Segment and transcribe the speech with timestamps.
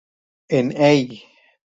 [0.47, 1.23] En Hey!